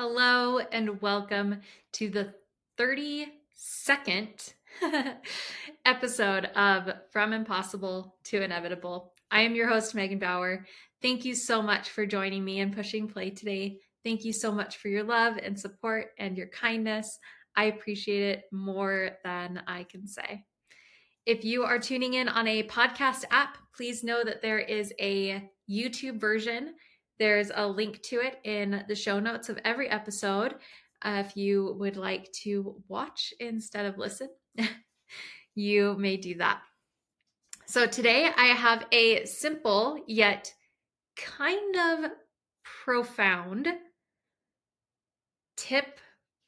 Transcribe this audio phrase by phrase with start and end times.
[0.00, 1.60] Hello and welcome
[1.94, 2.32] to the
[2.78, 4.52] 32nd
[5.84, 9.12] episode of From Impossible to Inevitable.
[9.32, 10.64] I am your host, Megan Bauer.
[11.02, 13.80] Thank you so much for joining me and pushing play today.
[14.04, 17.18] Thank you so much for your love and support and your kindness.
[17.56, 20.44] I appreciate it more than I can say.
[21.26, 25.50] If you are tuning in on a podcast app, please know that there is a
[25.68, 26.74] YouTube version
[27.18, 30.54] there's a link to it in the show notes of every episode.
[31.02, 34.28] Uh, if you would like to watch instead of listen,
[35.54, 36.60] you may do that.
[37.66, 40.52] So today I have a simple yet
[41.16, 42.10] kind of
[42.84, 43.68] profound
[45.56, 45.98] tip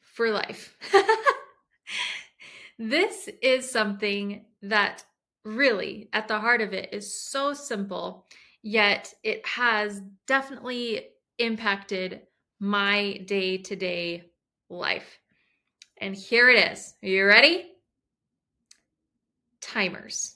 [0.00, 0.76] for life.
[2.78, 5.04] this is something that
[5.44, 8.26] really, at the heart of it, is so simple
[8.62, 11.06] yet it has definitely
[11.38, 12.22] impacted
[12.58, 14.24] my day to day
[14.68, 15.18] life.
[15.98, 16.94] And here it is.
[17.02, 17.66] Are you ready?
[19.60, 20.34] Timers.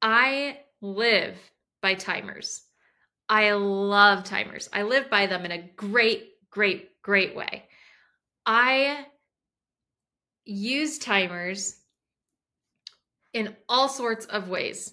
[0.00, 1.36] I live
[1.80, 2.62] by timers.
[3.28, 4.68] I love timers.
[4.72, 7.64] I live by them in a great, great, great way.
[8.44, 9.06] I
[10.44, 11.76] use timers
[13.32, 14.92] in all sorts of ways.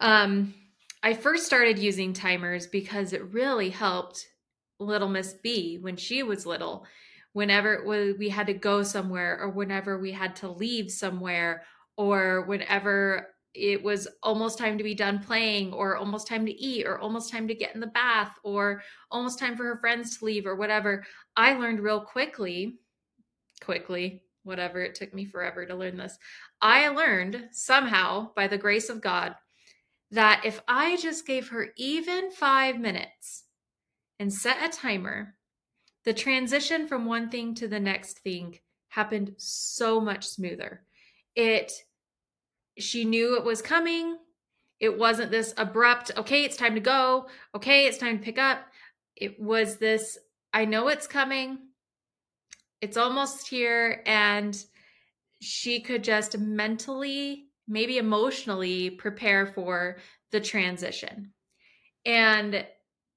[0.00, 0.54] Um,
[1.02, 4.26] I first started using timers because it really helped
[4.78, 6.86] little Miss B when she was little.
[7.34, 7.82] Whenever
[8.18, 11.62] we had to go somewhere, or whenever we had to leave somewhere,
[11.96, 16.86] or whenever it was almost time to be done playing, or almost time to eat,
[16.86, 20.24] or almost time to get in the bath, or almost time for her friends to
[20.24, 21.04] leave, or whatever,
[21.36, 22.78] I learned real quickly,
[23.62, 26.18] quickly, whatever, it took me forever to learn this.
[26.60, 29.36] I learned somehow, by the grace of God,
[30.12, 33.44] that if I just gave her even five minutes
[34.18, 35.34] and set a timer,
[36.04, 40.82] the transition from one thing to the next thing happened so much smoother.
[41.34, 41.72] It,
[42.78, 44.18] she knew it was coming.
[44.80, 47.26] It wasn't this abrupt, okay, it's time to go.
[47.54, 48.66] Okay, it's time to pick up.
[49.16, 50.18] It was this,
[50.52, 51.58] I know it's coming.
[52.82, 54.02] It's almost here.
[54.04, 54.62] And
[55.40, 59.98] she could just mentally maybe emotionally prepare for
[60.30, 61.32] the transition.
[62.04, 62.66] And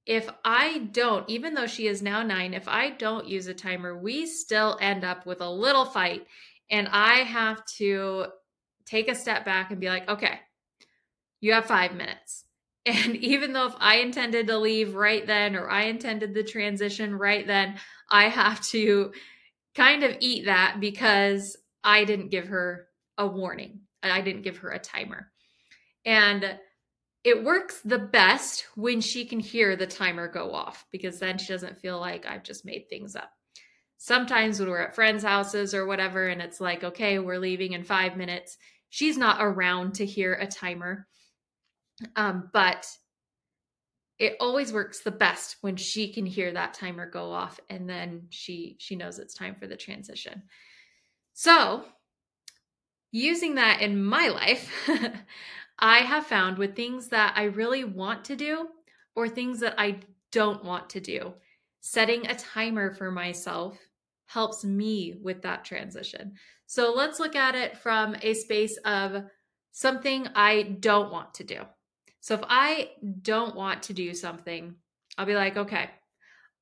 [0.05, 3.97] if I don't, even though she is now nine, if I don't use a timer,
[3.97, 6.27] we still end up with a little fight.
[6.69, 8.27] And I have to
[8.85, 10.39] take a step back and be like, okay,
[11.41, 12.43] you have five minutes.
[12.87, 17.15] And even though if I intended to leave right then or I intended the transition
[17.17, 17.79] right then,
[18.11, 19.11] I have to
[19.73, 23.84] kind of eat that because I didn't give her a warning.
[24.11, 25.31] I didn't give her a timer.
[26.05, 26.57] And
[27.23, 31.51] it works the best when she can hear the timer go off because then she
[31.51, 33.31] doesn't feel like I've just made things up.
[33.97, 37.83] Sometimes when we're at friends' houses or whatever, and it's like, okay, we're leaving in
[37.83, 38.57] five minutes,
[38.89, 41.07] she's not around to hear a timer.
[42.15, 42.85] Um, but
[44.19, 48.27] it always works the best when she can hear that timer go off and then
[48.29, 50.43] she she knows it's time for the transition.
[51.33, 51.83] So
[53.15, 54.69] using that in my life,
[55.79, 58.67] I have found with things that I really want to do
[59.15, 59.99] or things that I
[60.31, 61.33] don't want to do,
[61.79, 63.77] setting a timer for myself
[64.25, 66.33] helps me with that transition.
[66.67, 69.23] So let's look at it from a space of
[69.71, 71.61] something I don't want to do.
[72.19, 72.89] So if I
[73.21, 74.75] don't want to do something,
[75.17, 75.89] I'll be like, okay,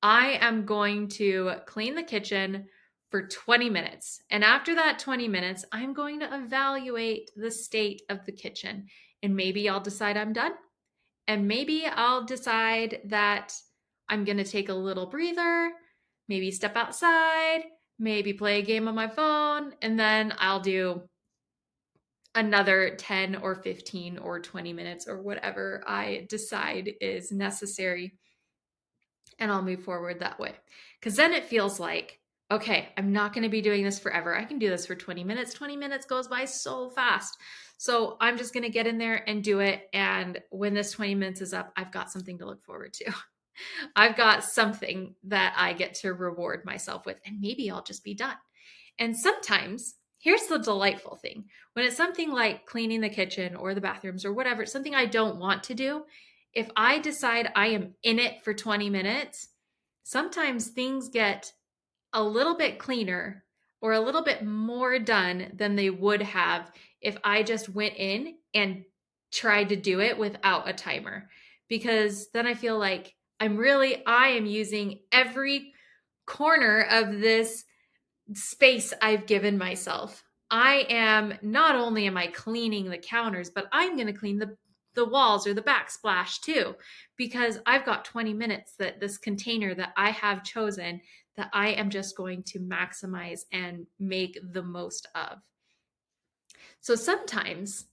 [0.02, 2.66] I am going to clean the kitchen
[3.14, 4.20] for 20 minutes.
[4.28, 8.86] And after that 20 minutes, I'm going to evaluate the state of the kitchen.
[9.22, 10.50] And maybe I'll decide I'm done.
[11.28, 13.54] And maybe I'll decide that
[14.08, 15.70] I'm going to take a little breather,
[16.28, 17.62] maybe step outside,
[18.00, 21.02] maybe play a game on my phone, and then I'll do
[22.34, 28.14] another 10 or 15 or 20 minutes or whatever I decide is necessary.
[29.38, 30.54] And I'll move forward that way.
[30.98, 32.18] Because then it feels like
[32.50, 34.36] okay, I'm not going to be doing this forever.
[34.36, 35.54] I can do this for 20 minutes.
[35.54, 37.38] 20 minutes goes by so fast.
[37.78, 39.88] So I'm just going to get in there and do it.
[39.92, 43.12] And when this 20 minutes is up, I've got something to look forward to.
[43.96, 48.14] I've got something that I get to reward myself with, and maybe I'll just be
[48.14, 48.36] done.
[48.98, 51.44] And sometimes, here's the delightful thing
[51.74, 55.38] when it's something like cleaning the kitchen or the bathrooms or whatever, something I don't
[55.38, 56.04] want to do,
[56.52, 59.48] if I decide I am in it for 20 minutes,
[60.04, 61.52] sometimes things get
[62.14, 63.44] a little bit cleaner
[63.82, 66.72] or a little bit more done than they would have
[67.02, 68.84] if I just went in and
[69.30, 71.28] tried to do it without a timer.
[71.68, 75.72] Because then I feel like I'm really, I am using every
[76.26, 77.64] corner of this
[78.32, 80.22] space I've given myself.
[80.50, 84.56] I am not only am I cleaning the counters, but I'm going to clean the
[84.94, 86.74] the walls or the backsplash too
[87.16, 91.00] because I've got 20 minutes that this container that I have chosen
[91.36, 95.38] that I am just going to maximize and make the most of.
[96.80, 97.86] So sometimes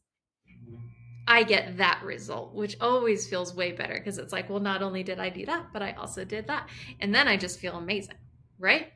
[1.27, 5.03] I get that result, which always feels way better because it's like, well, not only
[5.03, 6.67] did I do that, but I also did that.
[6.99, 8.17] And then I just feel amazing,
[8.59, 8.91] right?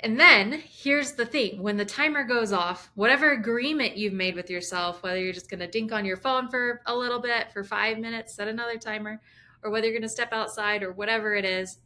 [0.00, 4.50] And then here's the thing when the timer goes off, whatever agreement you've made with
[4.50, 7.64] yourself, whether you're just going to dink on your phone for a little bit, for
[7.64, 9.20] five minutes, set another timer,
[9.62, 11.78] or whether you're going to step outside or whatever it is,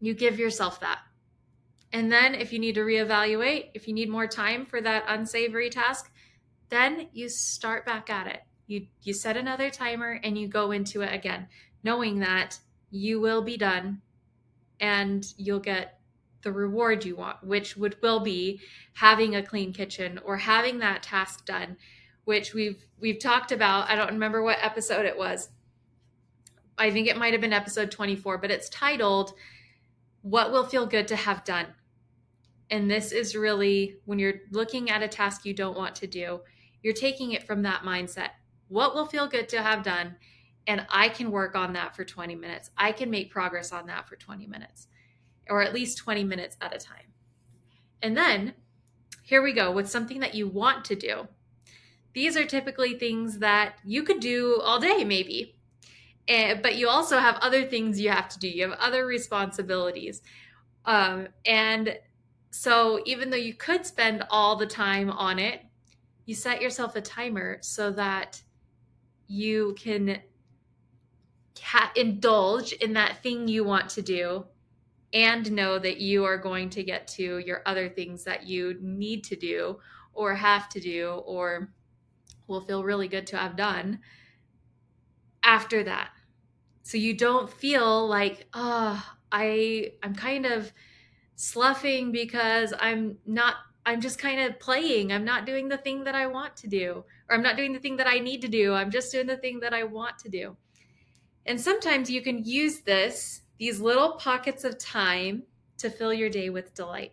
[0.00, 0.98] you give yourself that.
[1.92, 5.70] And then if you need to reevaluate, if you need more time for that unsavory
[5.70, 6.10] task,
[6.68, 8.42] then you start back at it.
[8.66, 11.48] You you set another timer and you go into it again,
[11.82, 12.58] knowing that
[12.90, 14.02] you will be done
[14.78, 15.98] and you'll get
[16.42, 18.60] the reward you want, which would will be
[18.94, 21.76] having a clean kitchen or having that task done,
[22.24, 23.90] which we've we've talked about.
[23.90, 25.50] I don't remember what episode it was.
[26.78, 29.34] I think it might have been episode 24, but it's titled
[30.22, 31.66] What Will Feel Good to Have Done.
[32.70, 36.40] And this is really when you're looking at a task you don't want to do,
[36.82, 38.30] you're taking it from that mindset.
[38.68, 40.16] What will feel good to have done?
[40.66, 42.70] And I can work on that for 20 minutes.
[42.76, 44.86] I can make progress on that for 20 minutes
[45.50, 47.12] or at least 20 minutes at a time.
[48.02, 48.54] And then
[49.22, 51.28] here we go with something that you want to do.
[52.14, 55.56] These are typically things that you could do all day, maybe.
[56.30, 58.48] And, eh, but you also have other things you have to do.
[58.48, 60.22] You have other responsibilities.
[60.84, 61.98] Um, and
[62.50, 65.62] so even though you could spend all the time on it,
[66.26, 68.42] you set yourself a timer so that
[69.26, 70.20] you can
[71.60, 74.44] ha- indulge in that thing you want to do
[75.12, 79.24] and know that you are going to get to your other things that you need
[79.24, 79.78] to do
[80.12, 81.72] or have to do or
[82.46, 83.98] will feel really good to have done
[85.42, 86.10] after that.
[86.82, 90.72] So you don't feel like, oh, I I'm kind of
[91.36, 93.56] sloughing because I'm not
[93.86, 95.12] I'm just kind of playing.
[95.12, 97.78] I'm not doing the thing that I want to do or I'm not doing the
[97.78, 98.74] thing that I need to do.
[98.74, 100.56] I'm just doing the thing that I want to do.
[101.46, 105.42] And sometimes you can use this these little pockets of time
[105.78, 107.12] to fill your day with delight.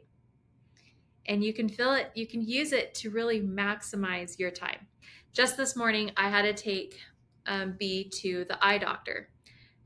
[1.25, 4.87] And you can fill it, you can use it to really maximize your time.
[5.33, 6.99] Just this morning, I had to take
[7.45, 9.29] um, B to the eye doctor.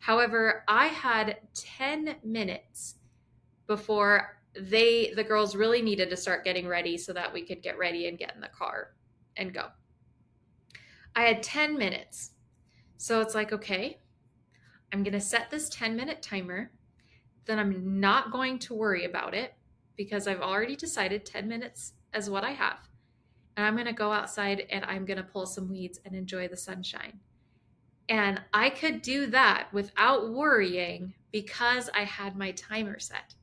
[0.01, 2.95] However, I had 10 minutes
[3.68, 7.77] before they, the girls, really needed to start getting ready so that we could get
[7.77, 8.95] ready and get in the car
[9.38, 9.68] and go.
[11.15, 12.31] I had 10 minutes.
[12.98, 14.00] So it's like, okay,
[14.92, 16.71] I'm going to set this 10 minute timer.
[17.45, 19.53] Then I'm not going to worry about it
[19.95, 22.80] because I've already decided 10 minutes is what I have.
[23.56, 26.48] And I'm going to go outside and I'm going to pull some weeds and enjoy
[26.48, 27.19] the sunshine.
[28.12, 33.36] And I could do that without worrying because I had my timer set.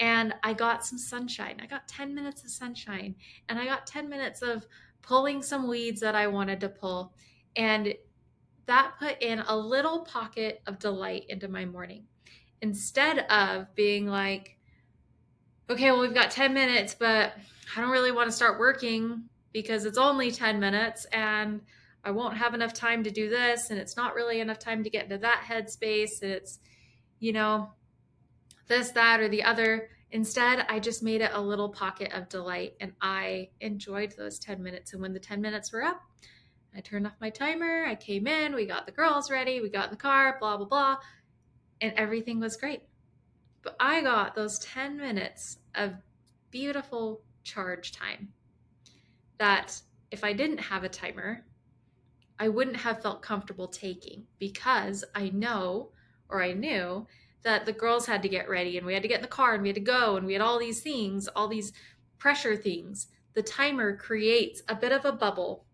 [0.00, 1.60] And I got some sunshine.
[1.62, 3.14] I got 10 minutes of sunshine
[3.50, 4.66] and I got 10 minutes of
[5.02, 7.12] pulling some weeds that I wanted to pull.
[7.54, 7.92] And
[8.64, 12.04] that put in a little pocket of delight into my morning
[12.62, 14.56] instead of being like,
[15.68, 17.34] okay, well, we've got 10 minutes, but
[17.76, 21.60] I don't really want to start working because it's only 10 minutes and
[22.04, 23.70] I won't have enough time to do this.
[23.70, 26.22] And it's not really enough time to get into that headspace.
[26.22, 26.58] And it's,
[27.18, 27.72] you know,
[28.68, 29.88] this, that, or the other.
[30.10, 34.62] Instead, I just made it a little pocket of delight and I enjoyed those 10
[34.62, 34.92] minutes.
[34.92, 36.02] And when the 10 minutes were up,
[36.76, 37.84] I turned off my timer.
[37.86, 40.66] I came in, we got the girls ready, we got in the car, blah, blah,
[40.66, 40.96] blah.
[41.80, 42.82] And everything was great.
[43.62, 45.92] But I got those 10 minutes of
[46.50, 48.28] beautiful charge time
[49.38, 49.80] that
[50.10, 51.44] if I didn't have a timer,
[52.38, 55.90] I wouldn't have felt comfortable taking because I know
[56.28, 57.06] or I knew
[57.42, 59.54] that the girls had to get ready and we had to get in the car
[59.54, 61.72] and we had to go and we had all these things, all these
[62.18, 63.08] pressure things.
[63.34, 65.64] The timer creates a bit of a bubble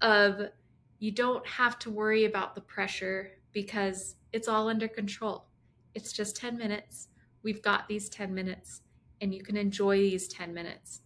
[0.00, 0.50] of
[0.98, 5.46] you don't have to worry about the pressure because it's all under control.
[5.94, 7.08] It's just 10 minutes.
[7.42, 8.82] We've got these 10 minutes
[9.20, 11.00] and you can enjoy these 10 minutes.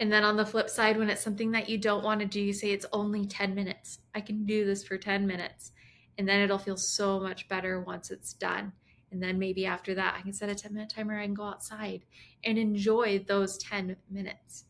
[0.00, 2.40] And then on the flip side, when it's something that you don't want to do,
[2.40, 4.00] you say it's only 10 minutes.
[4.14, 5.72] I can do this for 10 minutes.
[6.18, 8.72] And then it'll feel so much better once it's done.
[9.12, 11.20] And then maybe after that, I can set a 10 minute timer.
[11.22, 12.04] Can go outside
[12.42, 14.64] and enjoy those 10 minutes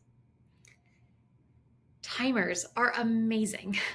[2.01, 3.77] timers are amazing.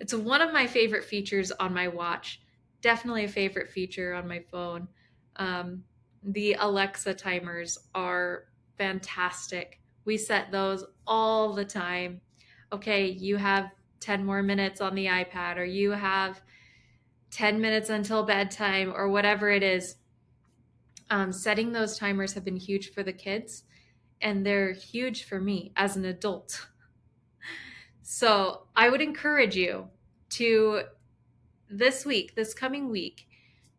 [0.00, 2.40] It's one of my favorite features on my watch.
[2.80, 4.88] Definitely a favorite feature on my phone.
[5.36, 5.84] Um,
[6.22, 8.44] the Alexa timers are
[8.78, 9.82] fantastic.
[10.06, 12.22] We set those all the time.
[12.72, 13.70] Okay, you have
[14.00, 16.40] 10 more minutes on the iPad, or you have
[17.30, 19.96] 10 minutes until bedtime, or whatever it is.
[21.10, 23.64] Um, setting those timers have been huge for the kids,
[24.20, 26.68] and they're huge for me as an adult.
[28.08, 29.88] So I would encourage you
[30.30, 30.82] to
[31.68, 33.26] this week, this coming week,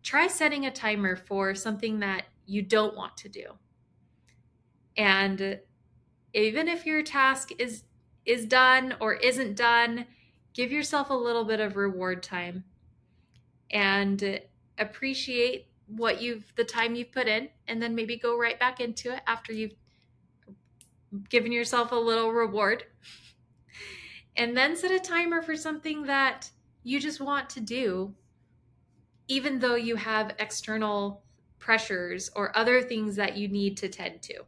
[0.04, 3.54] try setting a timer for something that you don't want to do.
[4.98, 5.60] And
[6.44, 7.84] even if your task is
[8.26, 10.06] is done or isn't done,
[10.54, 12.64] give yourself a little bit of reward time
[13.72, 14.42] and
[14.78, 19.14] appreciate what you've the time you've put in and then maybe go right back into
[19.14, 19.76] it after you've
[21.30, 22.84] given yourself a little reward
[24.36, 26.50] and then set a timer for something that
[26.84, 28.14] you just want to do,
[29.28, 31.24] even though you have external
[31.58, 34.44] pressures or other things that you need to tend to.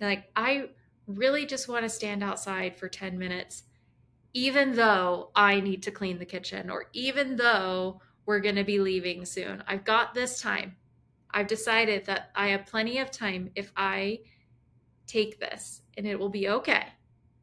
[0.00, 0.70] Like, I
[1.08, 3.64] really just want to stand outside for 10 minutes,
[4.34, 8.78] even though I need to clean the kitchen or even though we're going to be
[8.78, 9.64] leaving soon.
[9.66, 10.76] I've got this time.
[11.30, 14.20] I've decided that I have plenty of time if I
[15.06, 16.84] take this and it will be okay.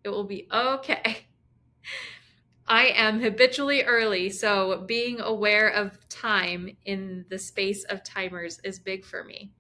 [0.04, 1.18] It will be okay.
[2.68, 8.80] I am habitually early, so being aware of time in the space of timers is
[8.80, 9.52] big for me.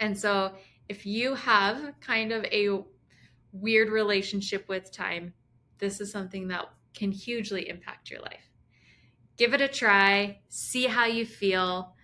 [0.00, 0.52] And so,
[0.88, 2.80] if you have kind of a
[3.52, 5.34] weird relationship with time,
[5.78, 8.50] this is something that can hugely impact your life.
[9.36, 11.94] Give it a try, see how you feel,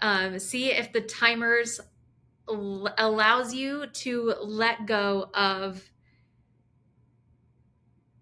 [0.00, 1.80] um, see if the timers
[2.48, 5.82] l- allows you to let go of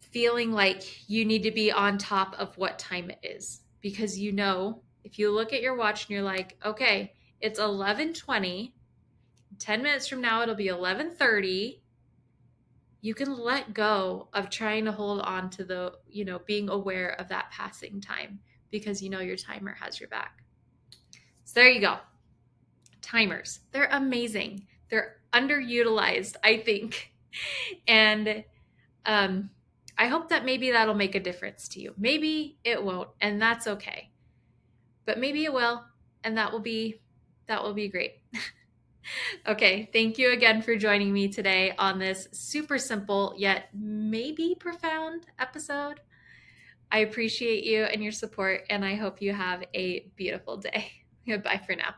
[0.01, 4.33] feeling like you need to be on top of what time it is because you
[4.33, 8.73] know if you look at your watch and you're like okay it's 11:20
[9.59, 11.81] 10 minutes from now it'll be 11:30
[13.01, 17.11] you can let go of trying to hold on to the you know being aware
[17.21, 18.39] of that passing time
[18.71, 20.43] because you know your timer has your back
[21.45, 21.97] so there you go
[23.01, 27.13] timers they're amazing they're underutilized i think
[27.89, 28.45] and
[29.07, 29.51] um
[29.99, 31.93] I hope that maybe that'll make a difference to you.
[31.99, 34.11] Maybe it won't, and that's okay.
[35.05, 35.85] But maybe it will,
[36.23, 37.01] and that will be
[37.49, 38.19] that will be great.
[39.47, 45.27] okay, thank you again for joining me today on this super simple yet maybe profound
[45.39, 46.01] episode.
[46.91, 50.91] I appreciate you and your support, and I hope you have a beautiful day.
[51.27, 51.95] Goodbye for now.